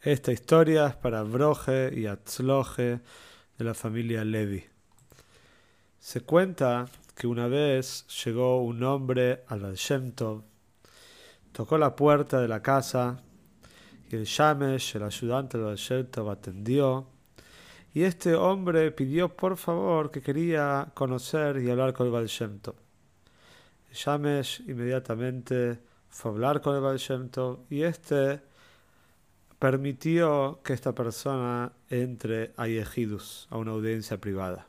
Esta 0.00 0.30
historia 0.30 0.86
es 0.86 0.94
para 0.94 1.24
Broje 1.24 1.90
y 1.92 2.06
Atzloje 2.06 3.00
de 3.58 3.64
la 3.64 3.74
familia 3.74 4.24
Levi. 4.24 4.64
Se 5.98 6.20
cuenta 6.20 6.86
que 7.16 7.26
una 7.26 7.48
vez 7.48 8.06
llegó 8.24 8.62
un 8.62 8.84
hombre 8.84 9.42
al 9.48 9.58
Valshemtov, 9.58 10.44
tocó 11.50 11.78
la 11.78 11.96
puerta 11.96 12.40
de 12.40 12.46
la 12.46 12.62
casa 12.62 13.20
y 14.08 14.14
el 14.14 14.24
Yamesh, 14.24 14.94
el 14.94 15.02
ayudante 15.02 15.58
del 15.58 15.66
Valshemtov, 15.66 16.30
atendió. 16.30 17.08
Y 17.92 18.04
este 18.04 18.36
hombre 18.36 18.92
pidió 18.92 19.36
por 19.36 19.56
favor 19.56 20.12
que 20.12 20.22
quería 20.22 20.92
conocer 20.94 21.60
y 21.60 21.68
hablar 21.70 21.92
con 21.92 22.06
el 22.06 22.12
Valshemtov. 22.12 22.76
El 23.90 23.96
Yamesh 23.96 24.60
inmediatamente 24.60 25.80
fue 26.08 26.30
a 26.30 26.34
hablar 26.34 26.60
con 26.60 26.76
el 26.76 26.82
Valshemtov 26.82 27.64
y 27.68 27.82
este 27.82 28.46
permitió 29.58 30.60
que 30.62 30.72
esta 30.72 30.94
persona 30.94 31.72
entre 31.90 32.52
a 32.56 32.66
Yehidus, 32.66 33.48
a 33.50 33.56
una 33.56 33.72
audiencia 33.72 34.20
privada. 34.20 34.68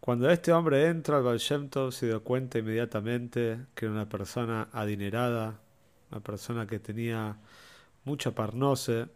Cuando 0.00 0.28
este 0.30 0.52
hombre 0.52 0.88
entra 0.88 1.18
al 1.18 1.22
Baal 1.22 1.38
se 1.38 2.06
dio 2.06 2.24
cuenta 2.24 2.58
inmediatamente 2.58 3.66
que 3.74 3.84
era 3.84 3.94
una 3.94 4.08
persona 4.08 4.68
adinerada, 4.72 5.60
una 6.10 6.20
persona 6.20 6.66
que 6.66 6.80
tenía 6.80 7.36
mucha 8.04 8.34
parnose. 8.34 9.06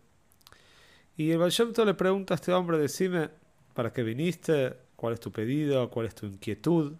Y 1.17 1.33
el 1.33 1.39
Baal 1.39 1.53
le 1.85 1.95
pregunta 1.95 2.35
a 2.35 2.37
este 2.37 2.53
hombre, 2.53 2.79
decime, 2.79 3.31
¿para 3.75 3.93
qué 3.93 4.05
viniste? 4.05 4.77
¿Cuál 4.95 5.15
es 5.15 5.21
tu 5.21 5.33
pedido? 5.33 5.91
¿Cuál 5.91 6.07
es 6.07 6.15
tu 6.15 6.27
inquietud? 6.27 6.95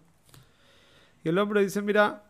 Y 1.23 1.29
el 1.29 1.37
hombre 1.37 1.63
dice, 1.63 1.81
mira, 1.81 2.23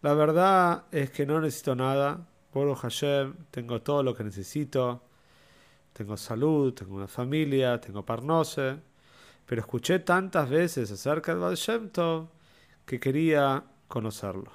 la 0.00 0.14
verdad 0.14 0.84
es 0.90 1.10
que 1.10 1.26
no 1.26 1.38
necesito 1.38 1.74
nada, 1.74 2.26
por 2.52 2.74
Hashem, 2.76 3.34
tengo 3.50 3.80
todo 3.80 4.02
lo 4.02 4.14
que 4.14 4.24
necesito, 4.24 5.02
tengo 5.92 6.16
salud, 6.16 6.74
tengo 6.74 6.96
una 6.96 7.08
familia, 7.08 7.80
tengo 7.80 8.04
parnose, 8.04 8.78
pero 9.46 9.62
escuché 9.62 10.00
tantas 10.00 10.48
veces 10.48 10.90
acerca 10.90 11.34
del 11.34 11.40
Baal 11.40 12.28
que 12.84 13.00
quería 13.00 13.64
conocerlo. 13.88 14.52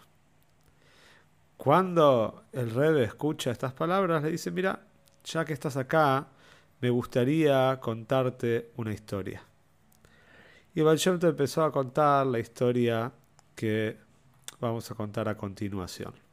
Cuando 1.58 2.44
el 2.52 2.70
Rebe 2.70 3.04
escucha 3.04 3.50
estas 3.50 3.74
palabras, 3.74 4.24
le 4.24 4.32
dice, 4.32 4.52
mira, 4.52 4.80
ya 5.24 5.44
que 5.44 5.54
estás 5.54 5.76
acá, 5.76 6.28
me 6.82 6.92
gustaría 6.92 7.80
contarte 7.80 8.72
una 8.78 8.94
historia. 8.94 9.42
Y 10.76 10.82
Baal 10.82 11.00
empezó 11.04 11.64
a 11.64 11.72
contar 11.72 12.28
la 12.28 12.38
historia 12.38 13.12
que 13.56 13.98
vamos 14.60 14.92
a 14.92 14.96
contar 14.96 15.28
a 15.28 15.36
continuación. 15.36 16.27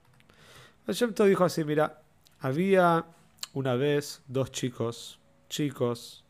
Hashem 0.86 1.14
dijo 1.14 1.44
así, 1.44 1.64
mira, 1.64 2.02
había 2.40 3.06
una 3.54 3.74
vez 3.74 4.22
dos 4.28 4.52
chicos, 4.52 5.18
chicos, 5.48 6.24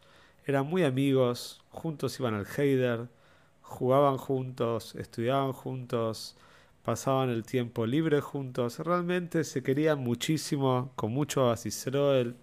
eran 0.46 0.66
muy 0.66 0.84
amigos, 0.84 1.60
juntos 1.70 2.20
iban 2.20 2.34
al 2.34 2.46
Heider, 2.46 3.08
jugaban 3.62 4.16
juntos, 4.16 4.94
estudiaban 4.94 5.52
juntos, 5.52 6.36
pasaban 6.84 7.30
el 7.30 7.44
tiempo 7.44 7.84
libre 7.84 8.20
juntos, 8.20 8.78
realmente 8.78 9.42
se 9.42 9.64
querían 9.64 9.98
muchísimo, 9.98 10.92
con 10.94 11.12
mucho 11.12 11.50
asisroel, 11.50 12.36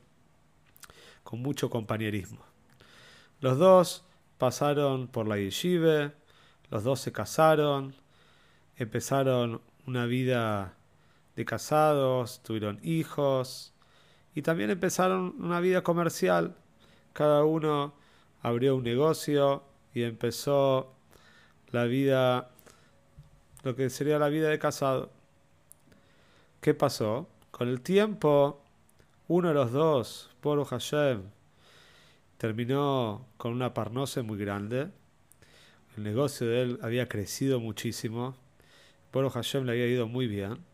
con 1.24 1.42
mucho 1.42 1.70
compañerismo. 1.70 2.44
Los 3.40 3.58
dos 3.58 4.04
pasaron 4.38 5.08
por 5.08 5.30
la 5.30 5.38
yeshive, 5.38 6.12
los 6.70 6.84
dos 6.84 7.00
se 7.00 7.14
casaron, 7.14 7.96
empezaron 8.76 9.62
una 9.88 10.06
vida 10.08 10.76
de 11.36 11.46
casados, 11.46 12.42
tuvieron 12.44 12.80
hijos 12.84 13.74
y 14.36 14.42
también 14.42 14.70
empezaron 14.70 15.36
una 15.40 15.60
vida 15.60 15.84
comercial. 15.84 16.56
Cada 17.14 17.44
uno 17.44 17.94
abrió 18.42 18.76
un 18.76 18.84
negocio 18.84 19.64
y 19.94 20.04
empezó 20.04 20.94
la 21.72 21.86
vida, 21.86 22.50
lo 23.64 23.76
que 23.76 23.90
sería 23.90 24.20
la 24.20 24.30
vida 24.30 24.50
de 24.50 24.60
casado. 24.60 25.12
¿Qué 26.62 26.74
pasó? 26.74 27.28
Con 27.52 27.68
el 27.68 27.82
tiempo, 27.82 28.62
uno 29.28 29.50
de 29.50 29.54
los 29.54 29.72
dos, 29.72 30.30
Poro 30.42 30.66
Hashem, 30.66 31.24
terminó 32.38 33.26
con 33.38 33.54
una 33.54 33.74
parnose 33.74 34.22
muy 34.22 34.38
grande. 34.38 34.90
El 35.98 36.04
negocio 36.04 36.48
de 36.48 36.62
él 36.62 36.80
había 36.82 37.08
crecido 37.08 37.60
muchísimo. 37.60 38.36
Poro 39.12 39.30
Hashem 39.30 39.66
le 39.66 39.74
había 39.74 39.88
ido 39.88 40.08
muy 40.08 40.28
bien. 40.28 40.71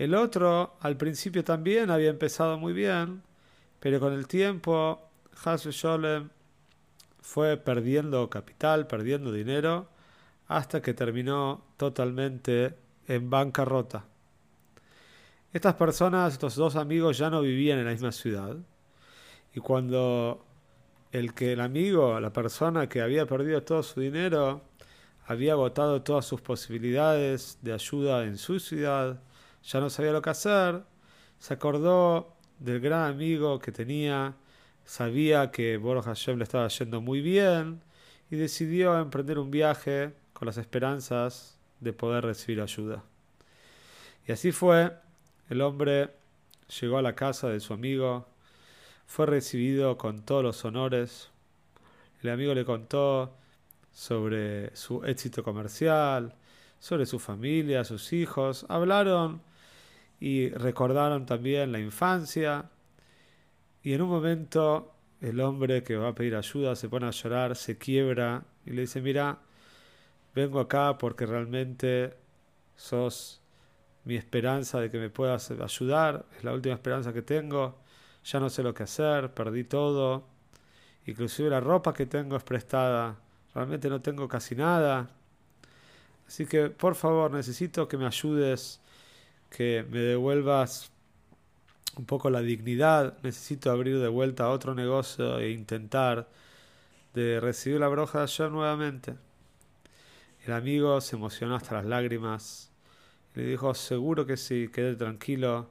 El 0.00 0.14
otro 0.14 0.78
al 0.80 0.96
principio 0.96 1.44
también 1.44 1.90
había 1.90 2.08
empezado 2.08 2.56
muy 2.56 2.72
bien, 2.72 3.20
pero 3.80 4.00
con 4.00 4.14
el 4.14 4.26
tiempo 4.26 4.98
Hasbe 5.44 5.72
Sholem 5.72 6.30
fue 7.20 7.58
perdiendo 7.58 8.30
capital, 8.30 8.86
perdiendo 8.86 9.30
dinero, 9.30 9.88
hasta 10.48 10.80
que 10.80 10.94
terminó 10.94 11.66
totalmente 11.76 12.76
en 13.08 13.28
bancarrota. 13.28 14.06
Estas 15.52 15.74
personas, 15.74 16.32
estos 16.32 16.56
dos 16.56 16.76
amigos, 16.76 17.18
ya 17.18 17.28
no 17.28 17.42
vivían 17.42 17.78
en 17.78 17.84
la 17.84 17.90
misma 17.90 18.12
ciudad. 18.12 18.56
Y 19.52 19.60
cuando 19.60 20.46
el 21.12 21.34
que 21.34 21.52
el 21.52 21.60
amigo, 21.60 22.18
la 22.20 22.32
persona 22.32 22.88
que 22.88 23.02
había 23.02 23.26
perdido 23.26 23.62
todo 23.64 23.82
su 23.82 24.00
dinero, 24.00 24.62
había 25.26 25.52
agotado 25.52 26.00
todas 26.00 26.24
sus 26.24 26.40
posibilidades 26.40 27.58
de 27.60 27.74
ayuda 27.74 28.24
en 28.24 28.38
su 28.38 28.58
ciudad, 28.60 29.20
ya 29.64 29.80
no 29.80 29.90
sabía 29.90 30.12
lo 30.12 30.22
que 30.22 30.30
hacer, 30.30 30.82
se 31.38 31.54
acordó 31.54 32.34
del 32.58 32.80
gran 32.80 33.10
amigo 33.10 33.58
que 33.58 33.72
tenía, 33.72 34.34
sabía 34.84 35.50
que 35.50 35.76
Boros 35.76 36.04
Hashem 36.04 36.38
le 36.38 36.44
estaba 36.44 36.68
yendo 36.68 37.00
muy 37.00 37.20
bien 37.20 37.80
y 38.30 38.36
decidió 38.36 38.98
emprender 38.98 39.38
un 39.38 39.50
viaje 39.50 40.12
con 40.32 40.46
las 40.46 40.56
esperanzas 40.56 41.58
de 41.80 41.92
poder 41.92 42.24
recibir 42.24 42.60
ayuda. 42.60 43.02
Y 44.26 44.32
así 44.32 44.52
fue, 44.52 44.92
el 45.48 45.60
hombre 45.62 46.10
llegó 46.80 46.98
a 46.98 47.02
la 47.02 47.14
casa 47.14 47.48
de 47.48 47.60
su 47.60 47.72
amigo, 47.72 48.26
fue 49.06 49.26
recibido 49.26 49.96
con 49.96 50.22
todos 50.22 50.42
los 50.42 50.64
honores, 50.64 51.30
el 52.22 52.30
amigo 52.30 52.54
le 52.54 52.64
contó 52.64 53.34
sobre 53.92 54.74
su 54.76 55.04
éxito 55.04 55.42
comercial, 55.42 56.34
sobre 56.78 57.06
su 57.06 57.18
familia, 57.18 57.84
sus 57.84 58.12
hijos, 58.12 58.66
hablaron 58.68 59.42
y 60.20 60.50
recordaron 60.50 61.24
también 61.26 61.72
la 61.72 61.80
infancia. 61.80 62.70
Y 63.82 63.94
en 63.94 64.02
un 64.02 64.10
momento 64.10 64.94
el 65.20 65.40
hombre 65.40 65.82
que 65.82 65.96
va 65.96 66.08
a 66.08 66.14
pedir 66.14 66.36
ayuda 66.36 66.76
se 66.76 66.88
pone 66.88 67.06
a 67.06 67.10
llorar, 67.10 67.56
se 67.56 67.78
quiebra 67.78 68.44
y 68.66 68.70
le 68.70 68.82
dice, 68.82 69.00
mira, 69.00 69.38
vengo 70.34 70.60
acá 70.60 70.98
porque 70.98 71.26
realmente 71.26 72.14
sos 72.76 73.40
mi 74.04 74.16
esperanza 74.16 74.80
de 74.80 74.90
que 74.90 74.98
me 74.98 75.10
puedas 75.10 75.50
ayudar, 75.50 76.24
es 76.36 76.44
la 76.44 76.52
última 76.52 76.74
esperanza 76.74 77.12
que 77.12 77.22
tengo, 77.22 77.78
ya 78.24 78.40
no 78.40 78.48
sé 78.48 78.62
lo 78.62 78.72
que 78.74 78.84
hacer, 78.84 79.32
perdí 79.32 79.64
todo, 79.64 80.24
inclusive 81.06 81.50
la 81.50 81.60
ropa 81.60 81.92
que 81.92 82.06
tengo 82.06 82.36
es 82.36 82.42
prestada, 82.42 83.16
realmente 83.54 83.88
no 83.88 84.00
tengo 84.00 84.28
casi 84.28 84.54
nada. 84.54 85.10
Así 86.26 86.46
que 86.46 86.70
por 86.70 86.94
favor 86.94 87.32
necesito 87.32 87.88
que 87.88 87.96
me 87.96 88.06
ayudes 88.06 88.80
que 89.50 89.84
me 89.90 89.98
devuelvas 89.98 90.90
un 91.96 92.06
poco 92.06 92.30
la 92.30 92.40
dignidad. 92.40 93.18
Necesito 93.22 93.70
abrir 93.70 93.98
de 93.98 94.08
vuelta 94.08 94.48
otro 94.48 94.74
negocio 94.74 95.38
e 95.38 95.50
intentar 95.50 96.28
de 97.14 97.40
recibir 97.40 97.80
la 97.80 97.88
broja 97.88 98.24
yo 98.26 98.48
nuevamente. 98.48 99.16
El 100.46 100.54
amigo 100.54 101.00
se 101.00 101.16
emocionó 101.16 101.56
hasta 101.56 101.74
las 101.74 101.84
lágrimas. 101.84 102.70
Le 103.34 103.44
dijo, 103.44 103.74
seguro 103.74 104.26
que 104.26 104.36
sí, 104.36 104.70
quede 104.72 104.96
tranquilo. 104.96 105.70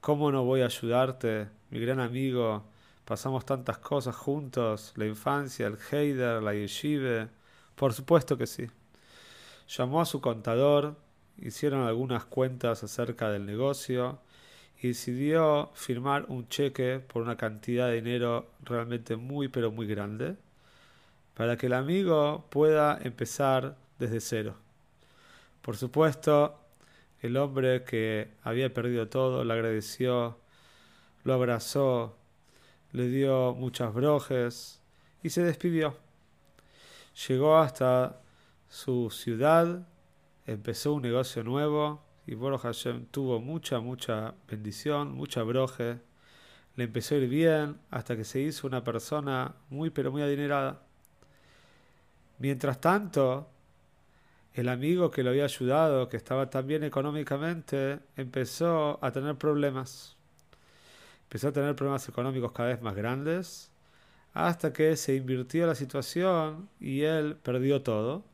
¿Cómo 0.00 0.32
no 0.32 0.44
voy 0.44 0.62
a 0.62 0.66
ayudarte? 0.66 1.48
Mi 1.70 1.80
gran 1.80 2.00
amigo, 2.00 2.64
pasamos 3.04 3.44
tantas 3.44 3.78
cosas 3.78 4.16
juntos, 4.16 4.92
la 4.96 5.06
infancia, 5.06 5.66
el 5.66 5.76
Heider, 5.90 6.42
la 6.42 6.54
yeshive. 6.54 7.28
Por 7.74 7.92
supuesto 7.92 8.38
que 8.38 8.46
sí. 8.46 8.66
Llamó 9.68 10.00
a 10.00 10.06
su 10.06 10.20
contador, 10.20 10.96
hicieron 11.42 11.86
algunas 11.86 12.24
cuentas 12.24 12.82
acerca 12.82 13.30
del 13.30 13.46
negocio 13.46 14.18
y 14.82 14.88
decidió 14.88 15.70
firmar 15.74 16.26
un 16.28 16.48
cheque 16.48 17.00
por 17.00 17.22
una 17.22 17.36
cantidad 17.36 17.88
de 17.88 17.96
dinero 17.96 18.50
realmente 18.62 19.16
muy 19.16 19.48
pero 19.48 19.70
muy 19.70 19.86
grande 19.86 20.36
para 21.34 21.56
que 21.56 21.66
el 21.66 21.72
amigo 21.72 22.44
pueda 22.50 22.98
empezar 23.02 23.76
desde 23.98 24.20
cero. 24.20 24.54
Por 25.62 25.76
supuesto, 25.76 26.58
el 27.22 27.36
hombre 27.36 27.84
que 27.84 28.30
había 28.42 28.72
perdido 28.72 29.08
todo 29.08 29.44
le 29.44 29.52
agradeció, 29.52 30.38
lo 31.24 31.34
abrazó, 31.34 32.16
le 32.92 33.08
dio 33.08 33.54
muchas 33.54 33.92
brojes 33.94 34.80
y 35.22 35.30
se 35.30 35.42
despidió. 35.42 35.96
Llegó 37.28 37.58
hasta 37.58 38.20
su 38.68 39.10
ciudad, 39.10 39.86
empezó 40.46 40.94
un 40.94 41.02
negocio 41.02 41.42
nuevo 41.44 42.02
y 42.26 42.34
Baruch 42.34 42.60
Hashem 42.62 43.06
tuvo 43.06 43.40
mucha, 43.40 43.80
mucha 43.80 44.34
bendición, 44.48 45.12
mucha 45.12 45.42
broje. 45.42 45.98
Le 46.76 46.84
empezó 46.84 47.14
a 47.14 47.18
ir 47.18 47.28
bien 47.28 47.78
hasta 47.90 48.16
que 48.16 48.24
se 48.24 48.40
hizo 48.40 48.66
una 48.66 48.84
persona 48.84 49.54
muy, 49.68 49.90
pero 49.90 50.12
muy 50.12 50.22
adinerada. 50.22 50.82
Mientras 52.38 52.80
tanto, 52.80 53.50
el 54.54 54.68
amigo 54.68 55.10
que 55.10 55.22
lo 55.22 55.30
había 55.30 55.44
ayudado, 55.44 56.08
que 56.08 56.16
estaba 56.16 56.50
tan 56.50 56.66
bien 56.66 56.84
económicamente, 56.84 58.00
empezó 58.16 58.98
a 59.04 59.12
tener 59.12 59.36
problemas. 59.36 60.16
Empezó 61.24 61.48
a 61.48 61.52
tener 61.52 61.76
problemas 61.76 62.08
económicos 62.08 62.52
cada 62.52 62.70
vez 62.70 62.82
más 62.82 62.94
grandes, 62.94 63.70
hasta 64.32 64.72
que 64.72 64.96
se 64.96 65.14
invirtió 65.14 65.66
la 65.66 65.74
situación 65.74 66.68
y 66.80 67.02
él 67.02 67.36
perdió 67.36 67.82
todo. 67.82 68.24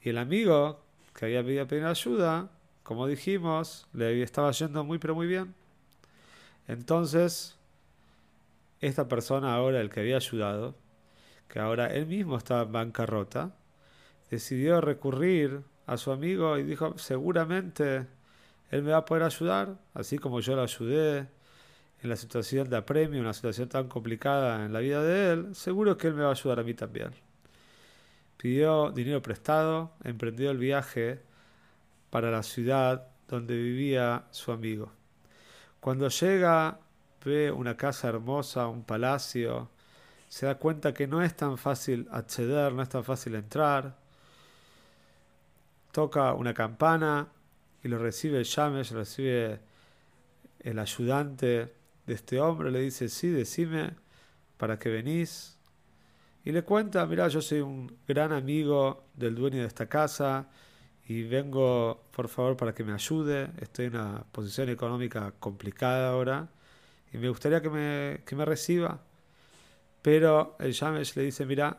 Y 0.00 0.10
el 0.10 0.18
amigo 0.18 0.84
que 1.14 1.26
había 1.26 1.66
pedido 1.66 1.88
ayuda 1.88 2.50
como 2.82 3.06
dijimos, 3.06 3.86
le 3.92 4.22
estaba 4.22 4.50
yendo 4.50 4.84
muy 4.84 4.98
pero 4.98 5.14
muy 5.14 5.26
bien. 5.26 5.54
Entonces, 6.66 7.56
esta 8.80 9.08
persona 9.08 9.54
ahora, 9.54 9.80
el 9.80 9.90
que 9.90 10.00
había 10.00 10.16
ayudado, 10.16 10.74
que 11.48 11.60
ahora 11.60 11.86
él 11.86 12.06
mismo 12.06 12.36
estaba 12.36 12.62
en 12.62 12.72
bancarrota, 12.72 13.54
decidió 14.30 14.80
recurrir 14.80 15.62
a 15.86 15.96
su 15.96 16.10
amigo 16.10 16.58
y 16.58 16.64
dijo, 16.64 16.98
seguramente 16.98 18.06
él 18.70 18.82
me 18.82 18.92
va 18.92 18.98
a 18.98 19.04
poder 19.04 19.24
ayudar, 19.24 19.76
así 19.94 20.18
como 20.18 20.40
yo 20.40 20.56
lo 20.56 20.62
ayudé 20.62 21.28
en 22.02 22.08
la 22.08 22.16
situación 22.16 22.68
de 22.68 22.76
apremio, 22.76 23.20
una 23.20 23.34
situación 23.34 23.68
tan 23.68 23.88
complicada 23.88 24.64
en 24.64 24.72
la 24.72 24.80
vida 24.80 25.02
de 25.02 25.32
él, 25.32 25.54
seguro 25.54 25.96
que 25.96 26.08
él 26.08 26.14
me 26.14 26.22
va 26.22 26.28
a 26.28 26.32
ayudar 26.32 26.60
a 26.60 26.64
mí 26.64 26.74
también. 26.74 27.12
Pidió 28.42 28.90
dinero 28.90 29.22
prestado, 29.22 29.92
emprendió 30.02 30.50
el 30.50 30.58
viaje 30.58 31.22
para 32.10 32.28
la 32.32 32.42
ciudad 32.42 33.06
donde 33.28 33.54
vivía 33.56 34.24
su 34.32 34.50
amigo. 34.50 34.90
Cuando 35.78 36.08
llega, 36.08 36.80
ve 37.24 37.52
una 37.52 37.76
casa 37.76 38.08
hermosa, 38.08 38.66
un 38.66 38.82
palacio, 38.82 39.70
se 40.28 40.46
da 40.46 40.56
cuenta 40.56 40.92
que 40.92 41.06
no 41.06 41.22
es 41.22 41.36
tan 41.36 41.56
fácil 41.56 42.08
acceder, 42.10 42.72
no 42.72 42.82
es 42.82 42.88
tan 42.88 43.04
fácil 43.04 43.36
entrar. 43.36 43.96
Toca 45.92 46.34
una 46.34 46.52
campana 46.52 47.28
y 47.84 47.86
lo 47.86 47.98
recibe 47.98 48.38
el 48.38 48.44
Yamesh, 48.44 48.90
recibe 48.90 49.60
el 50.58 50.80
ayudante 50.80 51.72
de 52.06 52.14
este 52.14 52.40
hombre, 52.40 52.72
le 52.72 52.80
dice, 52.80 53.08
sí, 53.08 53.28
decime, 53.28 53.94
¿para 54.56 54.80
qué 54.80 54.88
venís? 54.88 55.61
Y 56.44 56.52
le 56.52 56.62
cuenta, 56.62 57.06
mira, 57.06 57.28
yo 57.28 57.40
soy 57.40 57.60
un 57.60 57.96
gran 58.06 58.32
amigo 58.32 59.04
del 59.14 59.34
dueño 59.34 59.60
de 59.60 59.66
esta 59.66 59.88
casa, 59.88 60.48
y 61.08 61.24
vengo, 61.24 62.04
por 62.12 62.28
favor, 62.28 62.56
para 62.56 62.74
que 62.74 62.84
me 62.84 62.92
ayude. 62.92 63.50
Estoy 63.60 63.86
en 63.86 63.96
una 63.96 64.24
posición 64.32 64.68
económica 64.68 65.32
complicada 65.38 66.10
ahora 66.10 66.48
y 67.12 67.18
me 67.18 67.28
gustaría 67.28 67.60
que 67.60 67.70
me, 67.70 68.22
que 68.24 68.36
me 68.36 68.44
reciba. 68.44 69.00
Pero 70.02 70.56
el 70.60 70.72
Yamesh 70.72 71.16
le 71.16 71.24
dice, 71.24 71.46
mira, 71.46 71.78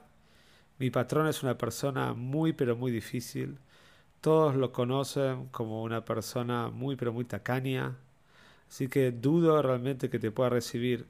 mi 0.79 0.89
patrón 0.91 1.27
es 1.27 1.43
una 1.43 1.57
persona 1.57 2.13
muy, 2.13 2.53
pero 2.53 2.75
muy 2.75 2.91
difícil. 2.91 3.57
Todos 4.21 4.55
lo 4.55 4.71
conocen 4.71 5.47
como 5.47 5.83
una 5.83 6.05
persona 6.05 6.69
muy, 6.69 6.95
pero 6.95 7.13
muy 7.13 7.25
tacaña. 7.25 7.97
Así 8.69 8.87
que 8.87 9.11
dudo 9.11 9.61
realmente 9.61 10.09
que 10.09 10.19
te 10.19 10.31
pueda 10.31 10.49
recibir. 10.49 11.07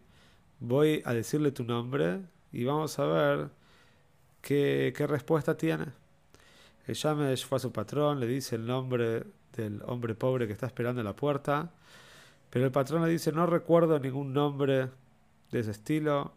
Voy 0.59 1.01
a 1.05 1.13
decirle 1.13 1.51
tu 1.51 1.63
nombre 1.63 2.21
y 2.53 2.63
vamos 2.63 2.97
a 2.99 3.05
ver 3.05 3.49
qué, 4.41 4.93
qué 4.95 5.07
respuesta 5.07 5.57
tiene. 5.57 5.87
El 6.85 6.95
Yamesh 6.95 7.45
fue 7.45 7.57
a 7.57 7.59
su 7.59 7.71
patrón, 7.71 8.19
le 8.19 8.27
dice 8.27 8.55
el 8.55 8.65
nombre 8.65 9.23
del 9.55 9.81
hombre 9.85 10.15
pobre 10.15 10.47
que 10.47 10.53
está 10.53 10.67
esperando 10.67 11.01
en 11.01 11.05
la 11.05 11.15
puerta, 11.15 11.71
pero 12.49 12.65
el 12.65 12.71
patrón 12.71 13.03
le 13.03 13.09
dice, 13.09 13.31
no 13.31 13.45
recuerdo 13.45 13.99
ningún 13.99 14.33
nombre 14.33 14.89
de 15.51 15.59
ese 15.59 15.71
estilo, 15.71 16.33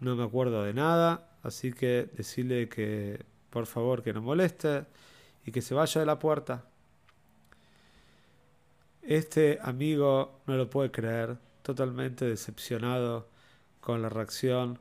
no 0.00 0.14
me 0.14 0.24
acuerdo 0.24 0.62
de 0.62 0.74
nada, 0.74 1.36
así 1.42 1.72
que 1.72 2.08
decirle 2.16 2.68
que 2.68 3.24
por 3.50 3.66
favor 3.66 4.02
que 4.02 4.12
no 4.12 4.22
moleste 4.22 4.84
y 5.44 5.52
que 5.52 5.62
se 5.62 5.74
vaya 5.74 6.00
de 6.00 6.06
la 6.06 6.18
puerta. 6.18 6.64
Este 9.02 9.58
amigo 9.62 10.40
no 10.46 10.56
lo 10.56 10.68
puede 10.68 10.90
creer, 10.90 11.38
totalmente 11.62 12.24
decepcionado 12.24 13.28
con 13.86 14.02
la 14.02 14.08
reacción 14.08 14.80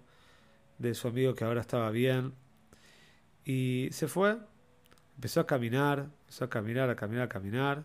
de 0.79 0.95
su 0.95 1.07
amigo 1.07 1.35
que 1.35 1.43
ahora 1.43 1.61
estaba 1.61 1.91
bien 1.91 2.33
y 3.43 3.89
se 3.91 4.07
fue, 4.07 4.39
empezó 5.13 5.41
a 5.41 5.45
caminar, 5.45 6.09
empezó 6.21 6.45
a 6.45 6.49
caminar, 6.49 6.89
a 6.89 6.95
caminar, 6.95 7.25
a 7.25 7.29
caminar. 7.29 7.83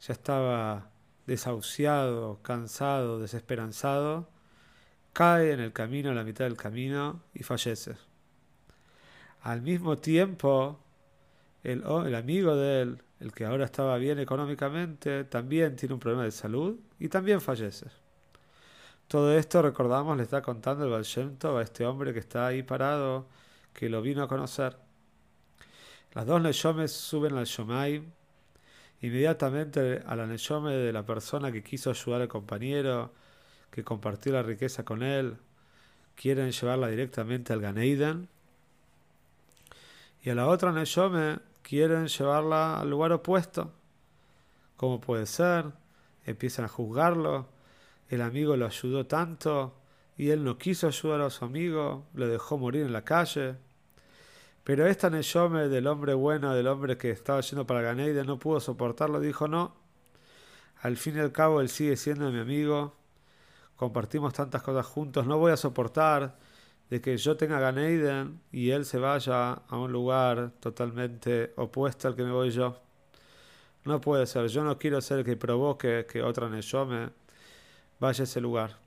Ya 0.00 0.12
estaba 0.12 0.92
desahuciado, 1.26 2.38
cansado, 2.42 3.18
desesperanzado. 3.18 4.30
Cae 5.12 5.50
en 5.50 5.58
el 5.58 5.72
camino, 5.72 6.10
a 6.10 6.14
la 6.14 6.22
mitad 6.22 6.44
del 6.44 6.56
camino, 6.56 7.24
y 7.34 7.42
fallece. 7.42 7.96
Al 9.42 9.62
mismo 9.62 9.98
tiempo, 9.98 10.78
el, 11.64 11.82
el 12.06 12.14
amigo 12.14 12.54
de 12.54 12.82
él, 12.82 13.02
el 13.18 13.32
que 13.32 13.46
ahora 13.46 13.64
estaba 13.64 13.98
bien 13.98 14.20
económicamente, 14.20 15.24
también 15.24 15.74
tiene 15.74 15.94
un 15.94 16.00
problema 16.00 16.22
de 16.22 16.30
salud 16.30 16.78
y 17.00 17.08
también 17.08 17.40
fallece. 17.40 17.86
Todo 19.10 19.36
esto, 19.36 19.60
recordamos, 19.60 20.16
le 20.16 20.22
está 20.22 20.40
contando 20.40 20.84
el 20.84 20.92
Valshento 20.92 21.58
a 21.58 21.62
este 21.62 21.84
hombre 21.84 22.12
que 22.12 22.20
está 22.20 22.46
ahí 22.46 22.62
parado 22.62 23.26
que 23.72 23.88
lo 23.88 24.02
vino 24.02 24.22
a 24.22 24.28
conocer. 24.28 24.76
Las 26.12 26.26
dos 26.26 26.40
Neshomes 26.40 26.92
suben 26.92 27.36
al 27.36 27.44
Shomai. 27.44 28.04
Inmediatamente 29.00 30.04
a 30.06 30.14
la 30.14 30.28
Neshome 30.28 30.74
de 30.74 30.92
la 30.92 31.04
persona 31.04 31.50
que 31.50 31.64
quiso 31.64 31.90
ayudar 31.90 32.20
al 32.20 32.28
compañero, 32.28 33.10
que 33.72 33.82
compartió 33.82 34.32
la 34.32 34.44
riqueza 34.44 34.84
con 34.84 35.02
él, 35.02 35.38
quieren 36.14 36.52
llevarla 36.52 36.86
directamente 36.86 37.52
al 37.52 37.60
Ganeiden. 37.60 38.28
Y 40.22 40.30
a 40.30 40.36
la 40.36 40.46
otra 40.46 40.70
Neshome 40.70 41.40
quieren 41.62 42.06
llevarla 42.06 42.78
al 42.78 42.88
lugar 42.88 43.10
opuesto. 43.10 43.72
¿Cómo 44.76 45.00
puede 45.00 45.26
ser? 45.26 45.64
Empiezan 46.24 46.66
a 46.66 46.68
juzgarlo. 46.68 47.58
El 48.10 48.22
amigo 48.22 48.56
lo 48.56 48.66
ayudó 48.66 49.06
tanto 49.06 49.76
y 50.16 50.30
él 50.30 50.42
no 50.42 50.58
quiso 50.58 50.88
ayudar 50.88 51.20
a 51.20 51.30
su 51.30 51.44
amigo, 51.44 52.08
lo 52.12 52.26
dejó 52.26 52.58
morir 52.58 52.82
en 52.82 52.92
la 52.92 53.04
calle. 53.04 53.54
Pero 54.64 54.88
esta 54.88 55.10
Neyome 55.10 55.68
del 55.68 55.86
hombre 55.86 56.14
bueno, 56.14 56.52
del 56.52 56.66
hombre 56.66 56.98
que 56.98 57.10
estaba 57.10 57.40
yendo 57.40 57.68
para 57.68 57.82
Ganeide, 57.82 58.24
no 58.24 58.36
pudo 58.40 58.58
soportarlo, 58.58 59.20
dijo 59.20 59.46
no. 59.46 59.76
Al 60.82 60.96
fin 60.96 61.16
y 61.18 61.20
al 61.20 61.30
cabo 61.30 61.60
él 61.60 61.68
sigue 61.68 61.96
siendo 61.96 62.32
mi 62.32 62.40
amigo, 62.40 62.96
compartimos 63.76 64.34
tantas 64.34 64.60
cosas 64.62 64.86
juntos, 64.86 65.24
no 65.24 65.38
voy 65.38 65.52
a 65.52 65.56
soportar 65.56 66.36
de 66.90 67.00
que 67.00 67.16
yo 67.16 67.36
tenga 67.36 67.60
Ganeiden 67.60 68.40
y 68.50 68.70
él 68.70 68.84
se 68.84 68.98
vaya 68.98 69.52
a 69.52 69.76
un 69.78 69.92
lugar 69.92 70.50
totalmente 70.58 71.52
opuesto 71.56 72.08
al 72.08 72.16
que 72.16 72.24
me 72.24 72.32
voy 72.32 72.50
yo. 72.50 72.76
No 73.84 74.00
puede 74.00 74.26
ser, 74.26 74.48
yo 74.48 74.64
no 74.64 74.78
quiero 74.78 75.00
ser 75.00 75.20
el 75.20 75.24
que 75.24 75.36
provoque 75.36 76.06
que 76.10 76.22
otra 76.24 76.48
Neyome 76.48 77.20
vaya 78.00 78.22
a 78.22 78.24
ese 78.24 78.40
lugar. 78.40 78.78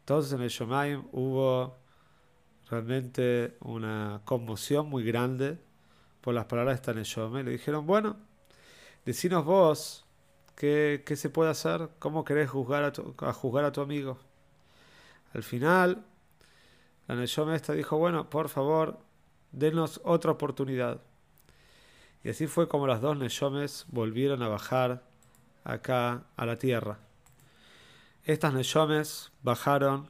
Entonces 0.00 0.32
en 0.32 0.42
el 0.42 0.48
Shomayim 0.48 1.04
hubo 1.12 1.76
realmente 2.68 3.56
una 3.60 4.22
conmoción 4.24 4.88
muy 4.88 5.04
grande 5.04 5.58
por 6.20 6.34
las 6.34 6.46
palabras 6.46 6.74
de 6.74 6.76
esta 6.76 6.94
Neshome. 6.94 7.44
Le 7.44 7.52
dijeron, 7.52 7.86
bueno, 7.86 8.16
decinos 9.04 9.44
vos 9.44 10.04
qué, 10.56 11.02
qué 11.06 11.16
se 11.16 11.30
puede 11.30 11.50
hacer, 11.50 11.90
cómo 11.98 12.24
querés 12.24 12.50
juzgar 12.50 12.84
a, 12.84 12.92
tu, 12.92 13.14
juzgar 13.34 13.64
a 13.64 13.72
tu 13.72 13.80
amigo. 13.80 14.18
Al 15.34 15.42
final, 15.42 16.04
la 17.06 17.14
Neshome 17.14 17.54
esta 17.54 17.74
dijo, 17.74 17.96
bueno, 17.98 18.30
por 18.30 18.48
favor, 18.48 18.98
denos 19.52 20.00
otra 20.04 20.32
oportunidad. 20.32 21.00
Y 22.24 22.30
así 22.30 22.46
fue 22.46 22.68
como 22.68 22.86
las 22.86 23.00
dos 23.00 23.16
Neshomes 23.16 23.86
volvieron 23.88 24.42
a 24.42 24.48
bajar 24.48 25.02
acá 25.64 26.24
a 26.36 26.46
la 26.46 26.56
tierra. 26.56 26.98
Estas 28.24 28.54
Neshomes 28.54 29.32
bajaron 29.42 30.08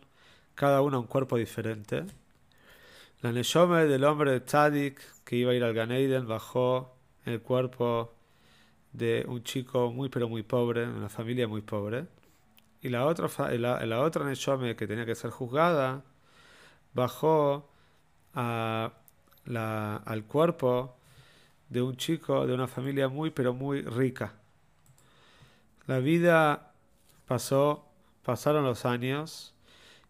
cada 0.54 0.82
una 0.82 0.98
a 0.98 1.00
un 1.00 1.06
cuerpo 1.06 1.38
diferente. 1.38 2.04
La 3.22 3.32
Neshome 3.32 3.86
del 3.86 4.04
hombre 4.04 4.32
de 4.32 4.40
Tzadik 4.40 5.00
que 5.24 5.36
iba 5.36 5.52
a 5.52 5.54
ir 5.54 5.64
al 5.64 5.72
Ganeiden 5.72 6.28
bajó 6.28 6.94
el 7.24 7.40
cuerpo 7.40 8.12
de 8.92 9.24
un 9.26 9.42
chico 9.44 9.90
muy 9.90 10.10
pero 10.10 10.28
muy 10.28 10.42
pobre, 10.42 10.86
una 10.86 11.08
familia 11.08 11.48
muy 11.48 11.62
pobre. 11.62 12.06
Y 12.82 12.90
la 12.90 13.06
otra, 13.06 13.28
la, 13.56 14.00
otra 14.00 14.26
Neshome 14.26 14.76
que 14.76 14.86
tenía 14.86 15.06
que 15.06 15.14
ser 15.14 15.30
juzgada 15.30 16.02
bajó 16.92 17.70
al 18.34 18.92
cuerpo 20.28 20.96
de 21.70 21.80
un 21.80 21.96
chico 21.96 22.46
de 22.46 22.52
una 22.52 22.66
familia 22.66 23.08
muy 23.08 23.30
pero 23.30 23.54
muy 23.54 23.80
rica. 23.80 24.34
La 25.86 25.98
vida 25.98 26.72
pasó, 27.26 27.91
pasaron 28.22 28.64
los 28.64 28.84
años 28.84 29.54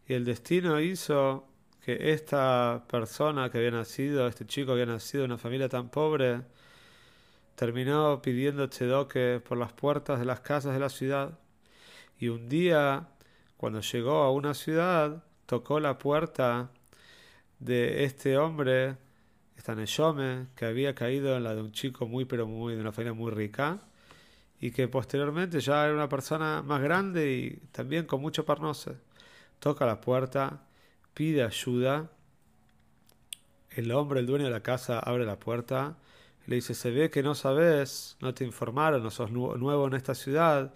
y 0.07 0.15
el 0.15 0.25
destino 0.25 0.81
hizo 0.81 1.47
que 1.85 2.13
esta 2.13 2.85
persona 2.89 3.51
que 3.51 3.59
había 3.59 3.71
nacido, 3.73 4.29
este 4.29 4.47
chico 4.47 4.73
había 4.73 4.87
nacido 4.87 5.25
en 5.25 5.33
una 5.33 5.39
familia 5.39 5.69
tan 5.69 5.89
pobre, 5.89 6.43
terminó 7.57 8.23
pidiendo 8.23 8.67
chedoque 8.69 9.41
por 9.47 9.59
las 9.59 9.73
puertas 9.73 10.19
de 10.21 10.25
las 10.25 10.41
casas 10.41 10.75
de 10.75 10.81
la 10.81 10.89
ciudad. 10.89 11.39
Y 12.19 12.29
un 12.29 12.49
día, 12.49 13.09
cuando 13.57 13.81
llegó 13.81 14.23
a 14.23 14.31
una 14.33 14.55
ciudad, 14.55 15.25
tocó 15.47 15.81
la 15.81 15.99
puerta 15.99 16.71
de 17.59 18.05
este 18.05 18.39
hombre, 18.39 18.97
esta 19.57 19.77
que 20.57 20.65
había 20.65 20.95
caído 20.95 21.37
en 21.37 21.45
la 21.45 21.55
de 21.55 21.63
un 21.63 21.73
chico 21.73 22.07
muy, 22.07 22.25
pero 22.25 22.47
muy, 22.47 22.75
de 22.75 22.81
una 22.81 22.93
familia 22.93 23.13
muy 23.15 23.31
rica, 23.31 23.81
y 24.63 24.71
que 24.71 24.89
posteriormente 24.89 25.61
ya 25.61 25.85
era 25.85 25.95
una 25.95 26.09
persona 26.09 26.63
más 26.63 26.81
grande 26.81 27.33
y 27.33 27.51
también 27.73 28.07
con 28.07 28.23
mucho 28.23 28.47
parnose. 28.47 28.97
Toca 29.59 29.85
la 29.85 30.01
puerta, 30.01 30.63
pide 31.13 31.43
ayuda. 31.43 32.11
El 33.71 33.93
hombre, 33.93 34.21
el 34.21 34.27
dueño 34.27 34.47
de 34.47 34.51
la 34.51 34.63
casa, 34.63 34.99
abre 34.99 35.27
la 35.27 35.39
puerta 35.39 35.97
le 36.47 36.57
dice, 36.57 36.75
se 36.75 36.91
ve 36.91 37.11
que 37.11 37.23
no 37.23 37.35
sabes, 37.35 38.17
no 38.21 38.35
te 38.35 38.45
informaron, 38.45 39.03
no 39.03 39.11
sos 39.11 39.31
nuevo 39.31 39.87
en 39.87 39.95
esta 39.95 40.15
ciudad, 40.15 40.75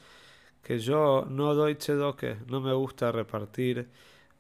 que 0.62 0.78
yo 0.78 1.26
no 1.28 1.54
doy 1.54 1.76
chedoque, 1.76 2.36
no 2.46 2.60
me 2.60 2.72
gusta 2.72 3.12
repartir 3.12 3.88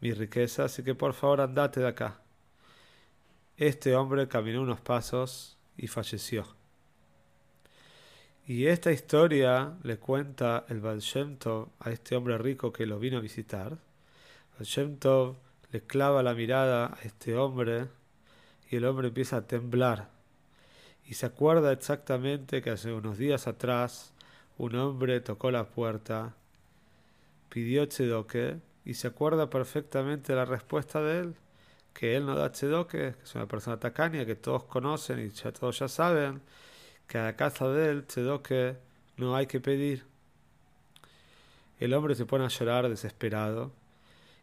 mi 0.00 0.12
riqueza, 0.12 0.64
así 0.64 0.82
que 0.84 0.94
por 0.94 1.14
favor 1.14 1.40
andate 1.40 1.80
de 1.80 1.88
acá. 1.88 2.20
Este 3.56 3.94
hombre 3.96 4.28
caminó 4.28 4.62
unos 4.62 4.80
pasos 4.80 5.56
y 5.76 5.86
falleció. 5.88 6.46
Y 8.46 8.66
esta 8.68 8.92
historia 8.92 9.74
le 9.82 9.98
cuenta 9.98 10.64
el 10.68 10.80
Baal 10.80 11.02
a 11.80 11.90
este 11.90 12.14
hombre 12.16 12.38
rico 12.38 12.72
que 12.72 12.86
lo 12.86 12.98
vino 12.98 13.18
a 13.18 13.20
visitar. 13.20 13.76
Baal 14.58 15.36
le 15.72 15.80
clava 15.80 16.22
la 16.22 16.34
mirada 16.34 16.86
a 16.86 17.02
este 17.02 17.36
hombre 17.36 17.86
y 18.70 18.76
el 18.76 18.84
hombre 18.84 19.08
empieza 19.08 19.38
a 19.38 19.46
temblar 19.46 20.16
y 21.08 21.14
se 21.14 21.26
acuerda 21.26 21.72
exactamente 21.72 22.62
que 22.62 22.70
hace 22.70 22.92
unos 22.92 23.16
días 23.18 23.46
atrás 23.46 24.12
un 24.58 24.74
hombre 24.74 25.20
tocó 25.20 25.50
la 25.50 25.64
puerta, 25.64 26.34
pidió 27.48 27.86
Chedoque 27.86 28.58
y 28.84 28.94
se 28.94 29.08
acuerda 29.08 29.48
perfectamente 29.48 30.34
la 30.34 30.44
respuesta 30.44 31.00
de 31.02 31.20
él, 31.20 31.34
que 31.94 32.16
él 32.16 32.26
no 32.26 32.34
da 32.34 32.50
Chedoque, 32.50 33.14
que 33.16 33.24
es 33.24 33.34
una 33.34 33.46
persona 33.46 33.78
tacaña 33.78 34.24
que 34.24 34.34
todos 34.34 34.64
conocen 34.64 35.24
y 35.24 35.30
ya 35.30 35.52
todos 35.52 35.78
ya 35.78 35.88
saben, 35.88 36.40
que 37.06 37.18
a 37.18 37.24
la 37.24 37.36
casa 37.36 37.68
de 37.68 37.90
él 37.90 38.06
Chedoque 38.06 38.76
no 39.16 39.36
hay 39.36 39.46
que 39.46 39.60
pedir. 39.60 40.04
El 41.78 41.94
hombre 41.94 42.14
se 42.14 42.26
pone 42.26 42.44
a 42.44 42.48
llorar 42.48 42.88
desesperado 42.88 43.72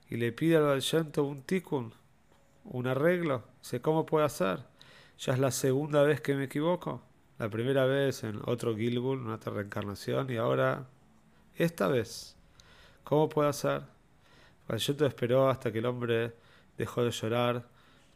y 0.09 0.17
le 0.17 0.31
pide 0.31 0.57
al 0.57 0.63
Valshento 0.63 1.23
un 1.23 1.41
tikkun, 1.41 1.93
un 2.65 2.87
arreglo. 2.87 3.43
Dice, 3.61 3.81
¿cómo 3.81 4.05
puede 4.05 4.25
hacer? 4.25 4.59
Ya 5.19 5.33
es 5.33 5.39
la 5.39 5.51
segunda 5.51 6.03
vez 6.03 6.21
que 6.21 6.35
me 6.35 6.45
equivoco. 6.45 7.01
La 7.39 7.49
primera 7.49 7.85
vez 7.85 8.23
en 8.23 8.39
otro 8.45 8.75
Gilgul, 8.75 9.19
en 9.19 9.31
otra 9.31 9.53
reencarnación, 9.53 10.31
y 10.31 10.37
ahora 10.37 10.85
esta 11.55 11.87
vez. 11.87 12.35
¿Cómo 13.03 13.27
puedo 13.29 13.49
hacer? 13.49 13.81
Te 14.67 15.05
esperó 15.05 15.49
hasta 15.49 15.71
que 15.71 15.79
el 15.79 15.85
hombre 15.85 16.33
dejó 16.77 17.03
de 17.03 17.11
llorar, 17.11 17.67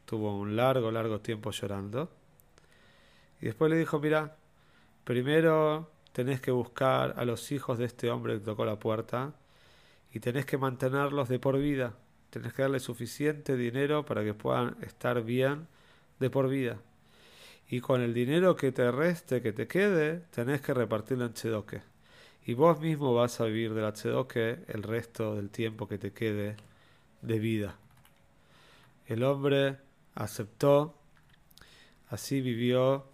tuvo 0.06 0.38
un 0.38 0.56
largo, 0.56 0.92
largo 0.92 1.20
tiempo 1.20 1.52
llorando. 1.52 2.10
Y 3.42 3.46
después 3.46 3.70
le 3.72 3.78
dijo, 3.78 4.00
mira, 4.00 4.36
primero 5.04 5.92
tenés 6.12 6.42
que 6.42 6.52
buscar 6.52 7.14
a 7.18 7.26
los 7.26 7.52
hijos 7.52 7.78
de 7.78 7.86
este 7.86 8.10
hombre 8.10 8.34
que 8.36 8.40
tocó 8.40 8.66
la 8.66 8.80
puerta 8.80 9.34
y 10.12 10.20
tenés 10.20 10.46
que 10.46 10.58
mantenerlos 10.58 11.30
de 11.30 11.40
por 11.40 11.58
vida. 11.58 11.94
Tenés 12.30 12.54
que 12.54 12.64
darle 12.64 12.80
suficiente 12.80 13.56
dinero 13.56 14.06
para 14.06 14.24
que 14.24 14.34
puedan 14.34 14.76
estar 14.82 15.24
bien 15.24 15.68
de 16.20 16.30
por 16.30 16.50
vida. 16.50 16.80
Y 17.70 17.82
con 17.82 18.02
el 18.02 18.14
dinero 18.14 18.56
que 18.56 18.72
te 18.72 18.92
reste, 18.92 19.42
que 19.42 19.54
te 19.54 19.68
quede, 19.68 20.22
tenés 20.32 20.62
que 20.62 20.74
repartirlo 20.74 21.26
en 21.26 21.34
chedoque. 21.34 21.82
Y 22.46 22.54
vos 22.54 22.80
mismo 22.80 23.14
vas 23.14 23.42
a 23.42 23.46
vivir 23.46 23.74
de 23.74 23.82
la 23.82 23.94
chedoque 23.94 24.60
el 24.68 24.84
resto 24.84 25.36
del 25.36 25.50
tiempo 25.50 25.88
que 25.88 25.98
te 25.98 26.14
quede 26.14 26.56
de 27.22 27.40
vida. 27.40 27.76
El 29.06 29.24
hombre 29.24 29.78
aceptó, 30.16 30.96
así 32.10 32.42
vivió, 32.42 33.06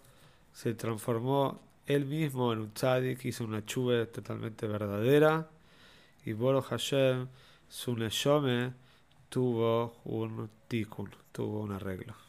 se 0.54 0.72
transformó 0.74 1.60
él 1.86 2.06
mismo 2.06 2.52
en 2.52 2.60
un 2.60 2.72
tzadik, 2.72 3.24
hizo 3.26 3.44
una 3.44 3.66
chuve 3.66 4.06
totalmente 4.06 4.66
verdadera, 4.66 5.50
y 6.24 6.32
Boro 6.32 6.62
Hashem, 6.62 7.28
su 7.68 7.94
neshome, 7.96 8.72
tuvo 9.28 9.96
un 10.04 10.48
tikkun, 10.68 11.10
tuvo 11.32 11.60
un 11.60 11.72
arreglo. 11.72 12.23